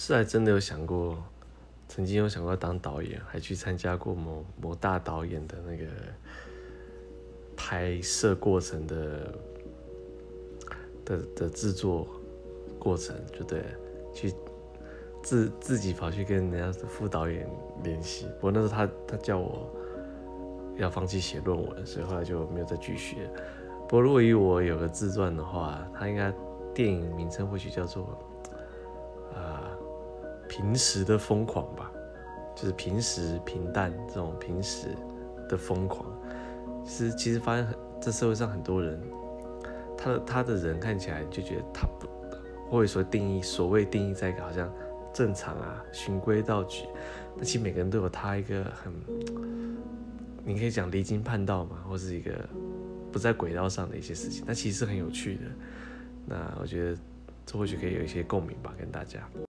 [0.00, 1.18] 是还真的有想过，
[1.88, 5.86] 曾经有想过当导演，还去参加过某某大导演的那个
[7.56, 9.34] 拍摄过程的
[11.04, 12.06] 的的制作
[12.78, 13.64] 过程，就对，
[14.14, 14.32] 去
[15.20, 17.50] 自自己跑去跟人家副导演
[17.82, 18.26] 联系。
[18.36, 19.68] 不过那时候他他叫我
[20.76, 23.16] 要放弃写论文，所以后来就没有再继续。
[23.88, 26.32] 不过如果以我有个自传的话，他应该
[26.72, 28.16] 电影名称或许叫做。
[30.58, 31.88] 平时的疯狂吧，
[32.56, 34.88] 就是平时平淡这种平时
[35.48, 36.04] 的疯狂。
[36.84, 39.00] 其实其实发现很，这社会上很多人，
[39.96, 42.08] 他的他的人看起来就觉得他不，
[42.68, 44.68] 或者说定义所谓定义在一个好像
[45.14, 46.86] 正常啊，循规蹈矩。
[47.36, 48.92] 那其实每个人都有他一个很，
[50.44, 52.32] 你可以讲离经叛道嘛，或是一个
[53.12, 54.42] 不在轨道上的一些事情。
[54.44, 55.42] 那其实是很有趣的。
[56.26, 56.98] 那我觉得
[57.46, 59.20] 这或许可以有一些共鸣吧，跟大家。